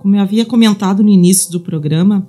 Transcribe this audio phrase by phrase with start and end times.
[0.00, 2.26] como eu havia comentado no início do programa,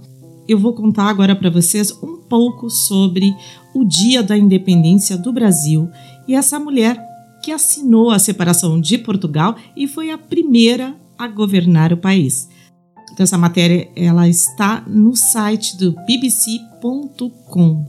[0.47, 3.33] eu vou contar agora para vocês um pouco sobre
[3.73, 5.89] o Dia da Independência do Brasil
[6.27, 7.01] e essa mulher
[7.41, 12.49] que assinou a separação de Portugal e foi a primeira a governar o país.
[13.11, 17.85] Então essa matéria ela está no site do bbc.com.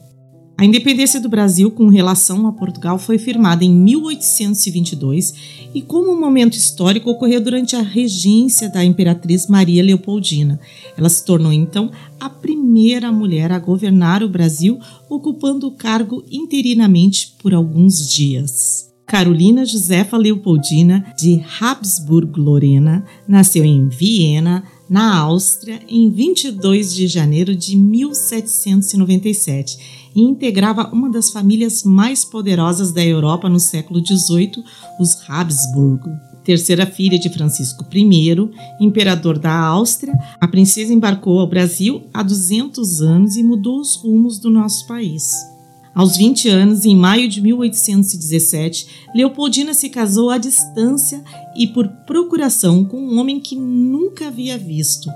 [0.62, 5.34] A independência do Brasil com relação a Portugal foi firmada em 1822
[5.74, 10.60] e, como um momento histórico, ocorreu durante a regência da imperatriz Maria Leopoldina.
[10.96, 14.78] Ela se tornou então a primeira mulher a governar o Brasil,
[15.10, 18.92] ocupando o cargo interinamente por alguns dias.
[19.04, 27.74] Carolina Josefa Leopoldina de Habsburg-Lorena nasceu em Viena, na Áustria, em 22 de janeiro de
[27.74, 34.62] 1797 e integrava uma das famílias mais poderosas da Europa no século XVIII,
[35.00, 36.10] os Habsburgo.
[36.44, 38.36] Terceira filha de Francisco I,
[38.80, 44.38] imperador da Áustria, a princesa embarcou ao Brasil há 200 anos e mudou os rumos
[44.38, 45.51] do nosso país.
[45.94, 51.22] Aos 20 anos, em maio de 1817, Leopoldina se casou à distância
[51.54, 55.10] e por procuração com um homem que nunca havia visto,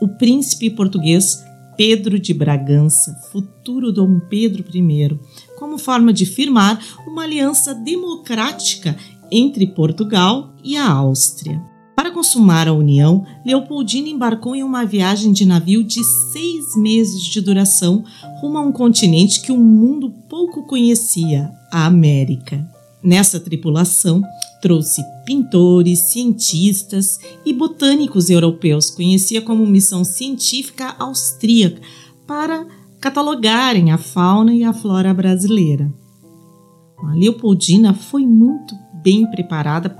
[0.00, 1.44] o príncipe português
[1.76, 5.18] Pedro de Bragança, futuro Dom Pedro I,
[5.58, 8.96] como forma de firmar uma aliança democrática
[9.30, 11.71] entre Portugal e a Áustria.
[11.94, 17.40] Para consumar a união, Leopoldina embarcou em uma viagem de navio de seis meses de
[17.40, 18.04] duração
[18.40, 22.66] rumo a um continente que o mundo pouco conhecia, a América.
[23.02, 24.22] Nessa tripulação,
[24.62, 31.80] trouxe pintores, cientistas e botânicos europeus, conhecia como missão científica austríaca,
[32.26, 32.66] para
[33.00, 35.92] catalogarem a fauna e a flora brasileira.
[36.98, 39.90] A Leopoldina foi muito bem preparada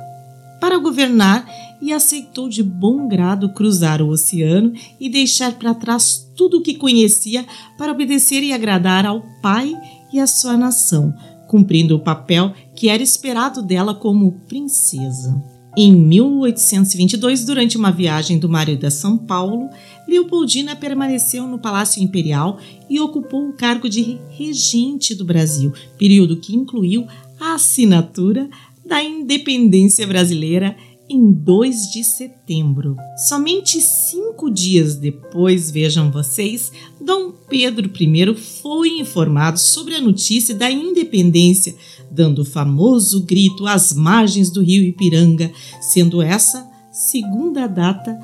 [0.61, 1.45] para governar
[1.83, 6.75] e aceitou de bom grado cruzar o oceano e deixar para trás tudo o que
[6.75, 7.45] conhecia
[7.77, 9.75] para obedecer e agradar ao pai
[10.13, 11.13] e à sua nação,
[11.49, 15.43] cumprindo o papel que era esperado dela como princesa.
[15.77, 19.71] Em 1822, durante uma viagem do marido a São Paulo,
[20.07, 22.59] Leopoldina permaneceu no Palácio Imperial
[22.91, 27.07] e ocupou o cargo de regente do Brasil, período que incluiu
[27.41, 28.51] a assinatura
[28.85, 30.77] da independência brasileira
[31.13, 32.97] em 2 de setembro.
[33.29, 40.71] Somente cinco dias depois, vejam vocês, Dom Pedro I foi informado sobre a notícia da
[40.71, 41.75] independência,
[42.11, 48.19] dando o famoso grito às margens do rio Ipiranga, sendo essa segunda data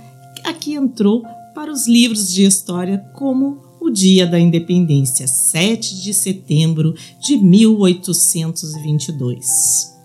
[0.44, 1.22] a que entrou
[1.54, 9.97] para os livros de história como o Dia da Independência, 7 de setembro de 1822.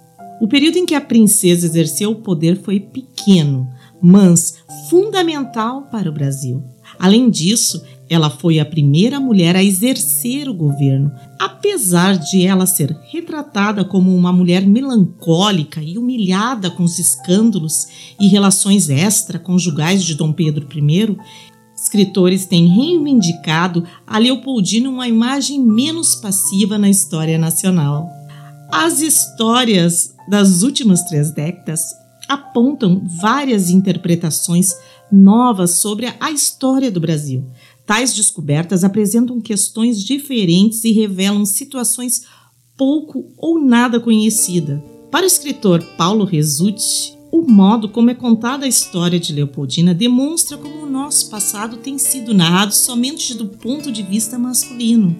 [0.43, 3.65] O período em que a princesa exerceu o poder foi pequeno,
[4.01, 4.55] mas
[4.89, 6.61] fundamental para o Brasil.
[6.99, 11.09] Além disso, ela foi a primeira mulher a exercer o governo,
[11.39, 17.87] apesar de ela ser retratada como uma mulher melancólica e humilhada com os escândalos
[18.19, 21.15] e relações extraconjugais de Dom Pedro I.
[21.73, 28.09] Escritores têm reivindicado a Leopoldina uma imagem menos passiva na história nacional.
[28.69, 31.81] As histórias das últimas três décadas
[32.27, 34.75] apontam várias interpretações
[35.11, 37.45] novas sobre a história do Brasil.
[37.85, 42.23] Tais descobertas apresentam questões diferentes e revelam situações
[42.77, 44.79] pouco ou nada conhecidas.
[45.11, 50.57] Para o escritor Paulo Resutti, o modo como é contada a história de Leopoldina demonstra
[50.57, 55.15] como o nosso passado tem sido narrado somente do ponto de vista masculino.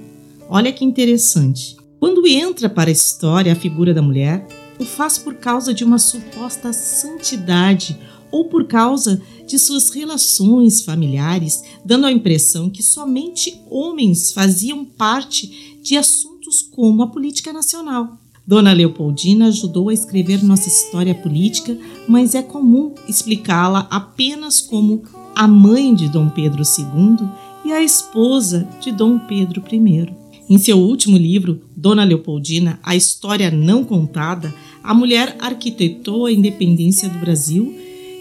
[0.48, 1.76] Olha que interessante.
[2.00, 4.48] Quando entra para a história a figura da mulher,
[4.80, 8.00] o faz por causa de uma suposta santidade
[8.32, 15.80] ou por causa de suas relações familiares, dando a impressão que somente homens faziam parte
[15.84, 18.18] de assuntos como a política nacional.
[18.46, 21.78] Dona Leopoldina ajudou a escrever nossa história política,
[22.08, 25.04] mas é comum explicá-la apenas como
[25.36, 27.28] a mãe de Dom Pedro II
[27.64, 30.23] e a esposa de Dom Pedro I.
[30.50, 34.54] Em seu último livro, Dona Leopoldina, A História Não Contada,
[34.84, 37.74] a mulher arquitetou a independência do Brasil.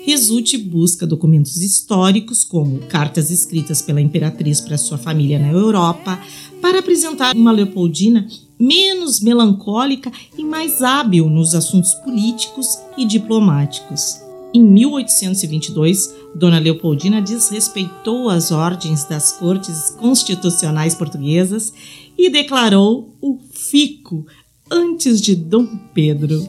[0.04, 6.20] Resulte busca documentos históricos, como cartas escritas pela imperatriz para sua família na Europa,
[6.60, 8.28] para apresentar uma Leopoldina
[8.58, 14.20] menos melancólica e mais hábil nos assuntos políticos e diplomáticos.
[14.54, 21.72] Em 1822, Dona Leopoldina desrespeitou as ordens das cortes constitucionais portuguesas
[22.16, 24.26] e declarou o fico
[24.70, 26.46] antes de Dom Pedro,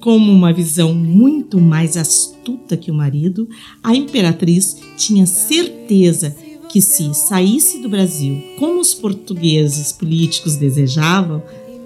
[0.00, 3.48] como uma visão muito mais astuta que o marido,
[3.82, 6.34] a imperatriz tinha certeza
[6.70, 11.42] que se saísse do Brasil como os portugueses políticos desejavam,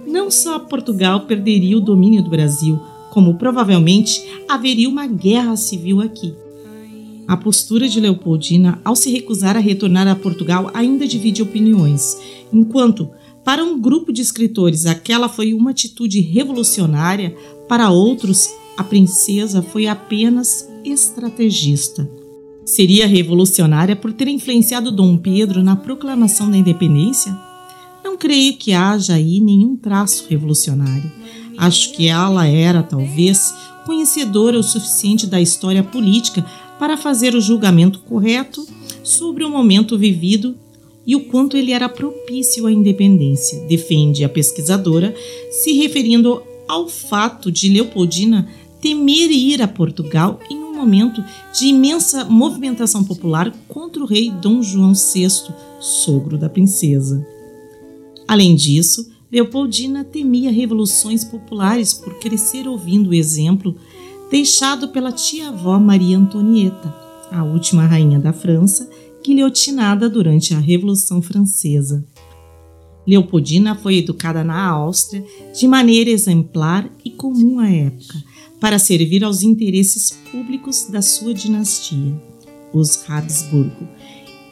[0.07, 2.79] não só Portugal perderia o domínio do Brasil,
[3.11, 6.35] como provavelmente haveria uma guerra civil aqui.
[7.27, 12.17] A postura de Leopoldina ao se recusar a retornar a Portugal ainda divide opiniões,
[12.53, 13.09] enquanto
[13.45, 17.37] para um grupo de escritores aquela foi uma atitude revolucionária,
[17.69, 22.09] para outros a princesa foi apenas estrategista.
[22.65, 27.39] Seria revolucionária por ter influenciado Dom Pedro na proclamação da independência?
[28.03, 31.11] Não creio que haja aí nenhum traço revolucionário.
[31.59, 33.55] Acho que ela era, talvez,
[33.85, 36.45] conhecedora o suficiente da história política
[36.79, 38.67] para fazer o julgamento correto
[39.03, 40.57] sobre o momento vivido
[41.07, 45.15] e o quanto ele era propício à independência, defende a pesquisadora,
[45.51, 48.49] se referindo ao fato de Leopoldina
[48.81, 51.23] temer ir a Portugal em um momento
[51.53, 55.29] de imensa movimentação popular contra o rei Dom João VI,
[55.81, 57.27] sogro da princesa.
[58.27, 63.77] Além disso, Leopoldina temia revoluções populares por crescer ouvindo o exemplo
[64.35, 66.93] deixado pela tia-avó Maria Antonieta,
[67.31, 68.91] a última rainha da França,
[69.25, 72.05] guilhotinada durante a Revolução Francesa.
[73.07, 75.25] Leopoldina foi educada na Áustria
[75.57, 78.25] de maneira exemplar e comum à época,
[78.59, 82.21] para servir aos interesses públicos da sua dinastia,
[82.73, 83.87] os Habsburgo,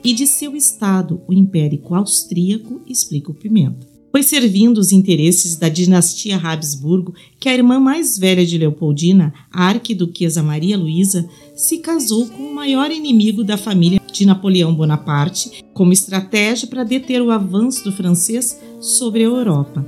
[0.04, 3.91] e de seu estado, o Império Austríaco, explica o Pimenta.
[4.12, 9.64] Foi servindo os interesses da dinastia Habsburgo que a irmã mais velha de Leopoldina, a
[9.68, 11.26] arquiduquesa Maria Luísa,
[11.56, 17.22] se casou com o maior inimigo da família de Napoleão Bonaparte, como estratégia para deter
[17.22, 19.82] o avanço do francês sobre a Europa.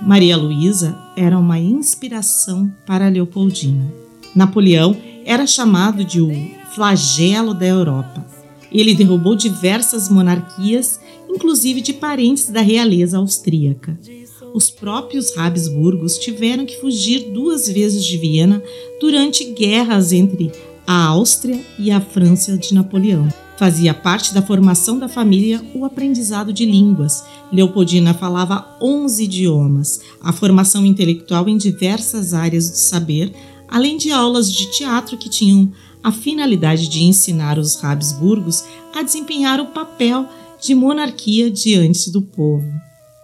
[0.00, 3.92] Maria Luísa era uma inspiração para Leopoldina.
[4.34, 6.30] Napoleão era chamado de o
[6.74, 8.26] flagelo da Europa.
[8.72, 10.98] Ele derrubou diversas monarquias
[11.36, 13.98] inclusive de parentes da realeza austríaca.
[14.54, 18.62] Os próprios Habsburgos tiveram que fugir duas vezes de Viena
[18.98, 20.50] durante guerras entre
[20.86, 23.28] a Áustria e a França de Napoleão.
[23.58, 27.22] Fazia parte da formação da família o aprendizado de línguas.
[27.52, 33.32] Leopoldina falava 11 idiomas, a formação intelectual em diversas áreas do saber,
[33.68, 35.70] além de aulas de teatro que tinham
[36.02, 40.26] a finalidade de ensinar os Habsburgos a desempenhar o papel
[40.60, 42.66] de monarquia diante do povo.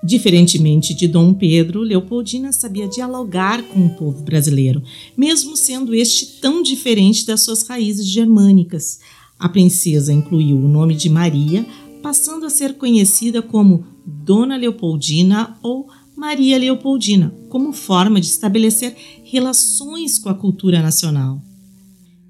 [0.05, 4.83] Diferentemente de Dom Pedro, Leopoldina sabia dialogar com o povo brasileiro,
[5.17, 8.99] mesmo sendo este tão diferente das suas raízes germânicas.
[9.39, 11.65] A princesa incluiu o nome de Maria,
[12.03, 15.87] passando a ser conhecida como Dona Leopoldina ou
[16.17, 21.41] Maria Leopoldina, como forma de estabelecer relações com a cultura nacional.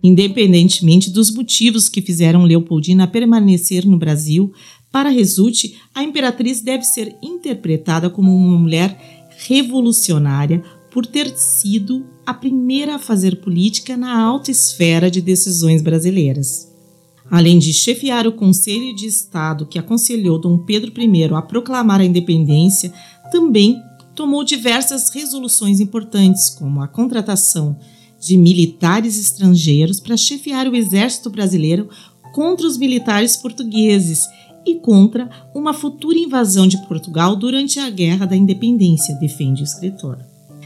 [0.03, 4.53] Independentemente dos motivos que fizeram Leopoldina permanecer no Brasil,
[4.93, 12.35] para Resulte, a imperatriz deve ser interpretada como uma mulher revolucionária por ter sido a
[12.35, 16.71] primeira a fazer política na alta esfera de decisões brasileiras.
[17.31, 22.05] Além de chefiar o Conselho de Estado que aconselhou Dom Pedro I a proclamar a
[22.05, 22.93] independência,
[23.31, 23.81] também
[24.15, 27.79] tomou diversas resoluções importantes, como a contratação
[28.21, 31.89] de militares estrangeiros para chefiar o exército brasileiro
[32.35, 34.27] contra os militares portugueses
[34.67, 40.19] e contra uma futura invasão de Portugal durante a Guerra da Independência, defende o escritor.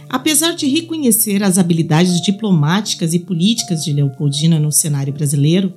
[0.09, 5.73] Apesar de reconhecer as habilidades diplomáticas e políticas de Leopoldina no cenário brasileiro,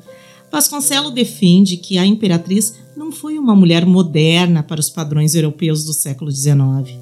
[0.52, 5.94] Vasconcelos defende que a imperatriz não foi uma mulher moderna para os padrões europeus do
[5.94, 6.98] século XIX.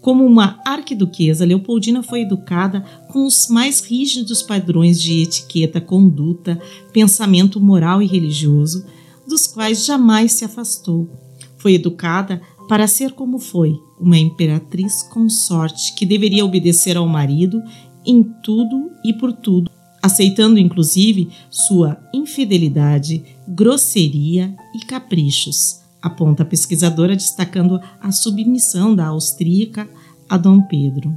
[0.00, 6.60] Como uma arquiduquesa, Leopoldina foi educada com os mais rígidos padrões de etiqueta, conduta,
[6.92, 8.86] pensamento moral e religioso,
[9.26, 11.08] dos quais jamais se afastou.
[11.58, 17.62] Foi educada para ser como foi, uma imperatriz consorte que deveria obedecer ao marido
[18.04, 19.70] em tudo e por tudo,
[20.02, 29.88] aceitando inclusive sua infidelidade, grosseria e caprichos, aponta a pesquisadora destacando a submissão da austríaca
[30.28, 31.14] a Dom Pedro.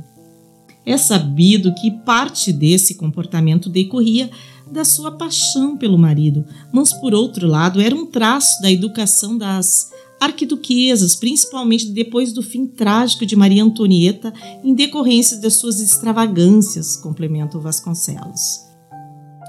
[0.86, 4.30] É sabido que parte desse comportamento decorria
[4.72, 9.92] da sua paixão pelo marido, mas por outro lado era um traço da educação das
[10.20, 14.34] arquiduquesas, principalmente depois do fim trágico de Maria Antonieta,
[14.64, 18.68] em decorrência das suas extravagâncias, complementa o Vasconcelos.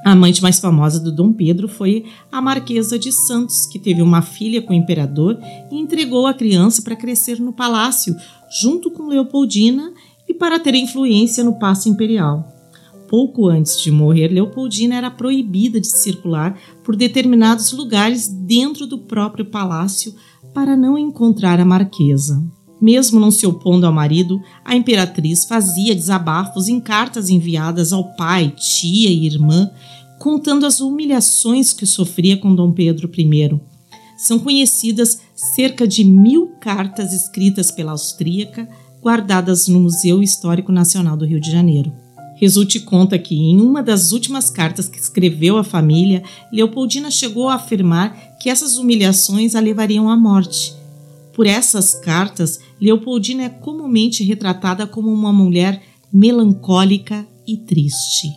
[0.05, 4.23] A amante mais famosa do Dom Pedro foi a Marquesa de Santos, que teve uma
[4.23, 5.39] filha com o imperador
[5.71, 8.17] e entregou a criança para crescer no palácio,
[8.49, 9.93] junto com Leopoldina
[10.27, 12.60] e para ter influência no passo imperial.
[13.11, 19.45] Pouco antes de morrer, Leopoldina era proibida de circular por determinados lugares dentro do próprio
[19.47, 20.15] palácio
[20.55, 22.41] para não encontrar a marquesa.
[22.81, 28.55] Mesmo não se opondo ao marido, a imperatriz fazia desabafos em cartas enviadas ao pai,
[28.57, 29.69] tia e irmã,
[30.21, 33.61] contando as humilhações que sofria com Dom Pedro I.
[34.17, 38.69] São conhecidas cerca de mil cartas escritas pela austríaca,
[39.03, 41.93] guardadas no Museu Histórico Nacional do Rio de Janeiro.
[42.41, 47.57] Resulte conta que, em uma das últimas cartas que escreveu à família, Leopoldina chegou a
[47.57, 50.75] afirmar que essas humilhações a levariam à morte.
[51.35, 58.33] Por essas cartas, Leopoldina é comumente retratada como uma mulher melancólica e triste.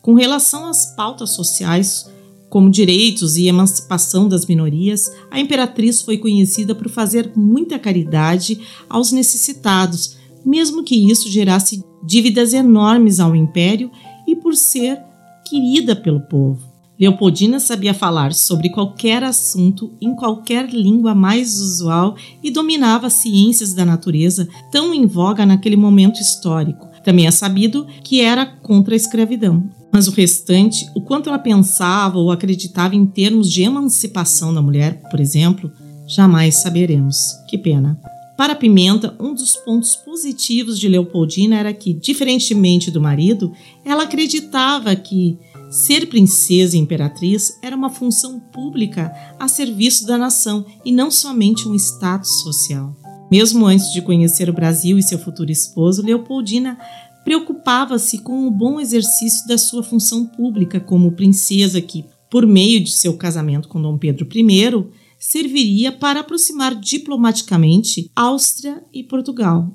[0.00, 2.10] Com relação às pautas sociais,
[2.48, 9.12] como direitos e emancipação das minorias, a imperatriz foi conhecida por fazer muita caridade aos
[9.12, 13.90] necessitados, mesmo que isso gerasse dívidas enormes ao império
[14.26, 14.98] e por ser
[15.44, 16.72] querida pelo povo.
[16.98, 23.74] Leopoldina sabia falar sobre qualquer assunto em qualquer língua mais usual e dominava as ciências
[23.74, 26.86] da natureza tão em voga naquele momento histórico.
[27.02, 29.68] Também é sabido que era contra a escravidão.
[29.90, 35.02] Mas o restante, o quanto ela pensava ou acreditava em termos de emancipação da mulher,
[35.10, 35.70] por exemplo,
[36.06, 37.16] jamais saberemos.
[37.48, 37.98] Que pena.
[38.36, 43.52] Para Pimenta, um dos pontos positivos de Leopoldina era que, diferentemente do marido,
[43.84, 45.38] ela acreditava que
[45.70, 51.68] ser princesa e imperatriz era uma função pública a serviço da nação e não somente
[51.68, 52.96] um status social.
[53.30, 56.78] Mesmo antes de conhecer o Brasil e seu futuro esposo, Leopoldina
[57.24, 62.90] preocupava-se com o bom exercício da sua função pública como princesa que, por meio de
[62.90, 64.84] seu casamento com Dom Pedro I,
[65.22, 69.72] serviria para aproximar diplomaticamente Áustria e Portugal.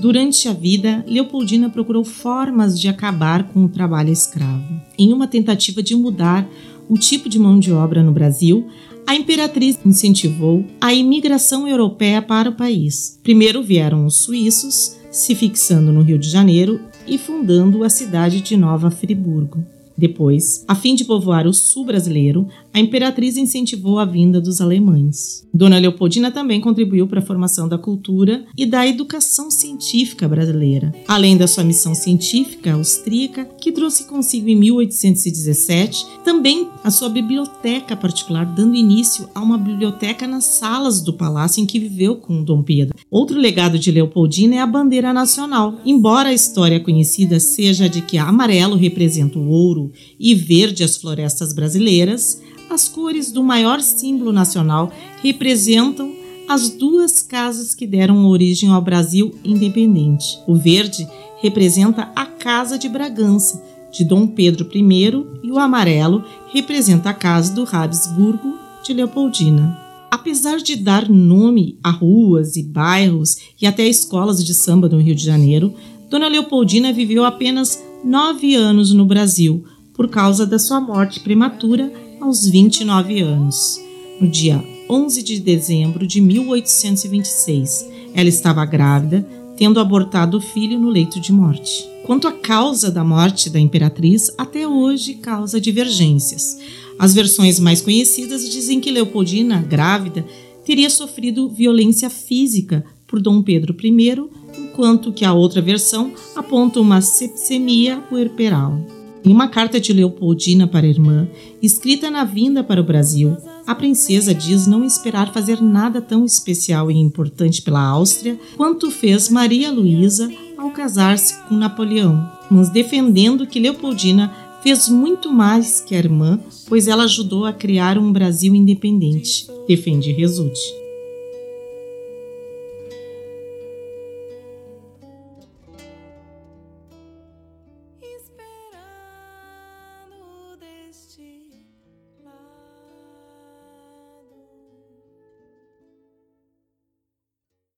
[0.00, 4.80] Durante a vida, Leopoldina procurou formas de acabar com o trabalho escravo.
[4.98, 6.48] Em uma tentativa de mudar
[6.88, 8.66] o tipo de mão de obra no Brasil,
[9.06, 13.20] a imperatriz incentivou a imigração europeia para o país.
[13.22, 18.56] Primeiro vieram os suíços, se fixando no Rio de Janeiro e fundando a cidade de
[18.56, 19.62] Nova Friburgo.
[19.96, 25.48] Depois, a fim de povoar o sul brasileiro, a imperatriz incentivou a vinda dos alemães.
[25.54, 31.38] Dona Leopoldina também contribuiu para a formação da cultura e da educação científica brasileira, além
[31.38, 38.44] da sua missão científica austríaca, que trouxe consigo em 1817 também a sua biblioteca particular,
[38.44, 42.98] dando início a uma biblioteca nas salas do palácio em que viveu com Dom Pedro.
[43.10, 45.80] Outro legado de Leopoldina é a bandeira nacional.
[45.82, 51.54] Embora a história conhecida seja de que amarelo representa o ouro e verde as florestas
[51.54, 54.92] brasileiras, as cores do maior símbolo nacional
[55.22, 56.12] representam
[56.48, 60.38] as duas casas que deram origem ao Brasil independente.
[60.46, 61.06] O verde
[61.42, 67.54] representa a Casa de Bragança, de Dom Pedro I, e o amarelo representa a Casa
[67.54, 68.54] do Habsburgo,
[68.84, 69.76] de Leopoldina.
[70.10, 75.14] Apesar de dar nome a ruas e bairros e até escolas de samba no Rio
[75.14, 75.74] de Janeiro,
[76.08, 81.92] Dona Leopoldina viveu apenas nove anos no Brasil por causa da sua morte prematura
[82.26, 83.80] aos 29 anos.
[84.20, 90.90] No dia 11 de dezembro de 1826, ela estava grávida, tendo abortado o filho no
[90.90, 91.88] leito de morte.
[92.04, 96.58] Quanto à causa da morte da imperatriz, até hoje causa divergências.
[96.98, 100.26] As versões mais conhecidas dizem que Leopoldina, grávida,
[100.64, 104.16] teria sofrido violência física por Dom Pedro I,
[104.58, 108.95] enquanto que a outra versão aponta uma sepsemia puerperal.
[109.26, 111.26] Em uma carta de Leopoldina para a irmã,
[111.60, 116.92] escrita na vinda para o Brasil, a princesa diz não esperar fazer nada tão especial
[116.92, 123.58] e importante pela Áustria quanto fez Maria Luísa ao casar-se com Napoleão, mas defendendo que
[123.58, 129.48] Leopoldina fez muito mais que a irmã, pois ela ajudou a criar um Brasil independente,
[129.66, 130.85] defende Resulte.